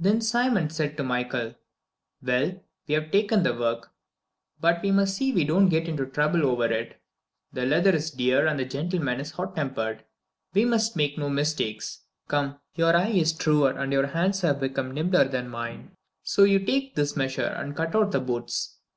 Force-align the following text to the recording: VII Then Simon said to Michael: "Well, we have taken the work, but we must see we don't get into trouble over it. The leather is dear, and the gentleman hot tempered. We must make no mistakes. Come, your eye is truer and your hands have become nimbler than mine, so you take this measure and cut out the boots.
VII 0.00 0.10
Then 0.10 0.20
Simon 0.22 0.70
said 0.70 0.96
to 0.96 1.04
Michael: 1.04 1.54
"Well, 2.20 2.64
we 2.88 2.94
have 2.94 3.12
taken 3.12 3.44
the 3.44 3.54
work, 3.54 3.92
but 4.60 4.82
we 4.82 4.90
must 4.90 5.16
see 5.16 5.32
we 5.32 5.44
don't 5.44 5.68
get 5.68 5.86
into 5.86 6.04
trouble 6.04 6.44
over 6.44 6.64
it. 6.64 7.00
The 7.52 7.64
leather 7.64 7.90
is 7.92 8.10
dear, 8.10 8.48
and 8.48 8.58
the 8.58 8.64
gentleman 8.64 9.24
hot 9.24 9.54
tempered. 9.54 10.02
We 10.52 10.64
must 10.64 10.96
make 10.96 11.16
no 11.16 11.30
mistakes. 11.30 12.00
Come, 12.26 12.58
your 12.74 12.96
eye 12.96 13.10
is 13.12 13.32
truer 13.32 13.70
and 13.70 13.92
your 13.92 14.08
hands 14.08 14.40
have 14.40 14.58
become 14.58 14.92
nimbler 14.92 15.28
than 15.28 15.48
mine, 15.48 15.92
so 16.24 16.42
you 16.42 16.58
take 16.58 16.96
this 16.96 17.14
measure 17.16 17.46
and 17.46 17.76
cut 17.76 17.94
out 17.94 18.10
the 18.10 18.18
boots. 18.20 18.80